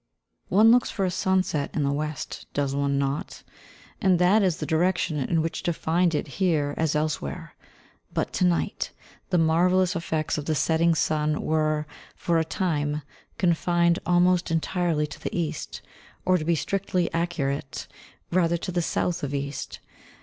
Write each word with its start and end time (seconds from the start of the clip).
One 0.47 0.71
looks 0.71 0.89
for 0.89 1.05
a 1.05 1.11
sunset 1.11 1.69
in 1.75 1.83
the 1.83 1.91
west, 1.91 2.47
does 2.55 2.73
one 2.73 2.97
not? 2.97 3.43
and 4.01 4.17
that 4.17 4.41
is 4.41 4.57
the 4.57 4.65
direction 4.65 5.17
in 5.17 5.43
which 5.43 5.61
to 5.61 5.73
find 5.73 6.15
it 6.15 6.27
here 6.41 6.73
as 6.75 6.95
elsewhere; 6.95 7.53
but 8.11 8.33
to 8.33 8.43
night 8.45 8.93
the 9.29 9.37
marvellous 9.37 9.95
effects 9.95 10.39
of 10.39 10.45
the 10.45 10.55
setting 10.55 10.95
sun 10.95 11.43
were, 11.43 11.85
for 12.15 12.39
a 12.39 12.43
time, 12.43 13.03
confined 13.37 13.99
almost 14.03 14.49
entirely 14.49 15.05
to 15.05 15.21
the 15.21 15.37
east, 15.37 15.83
or, 16.25 16.35
to 16.39 16.45
be 16.45 16.55
strictly 16.55 17.07
accurate, 17.13 17.87
rather 18.31 18.57
to 18.57 18.71
the 18.71 18.81
south 18.81 19.21
of 19.21 19.35
east. 19.35 19.81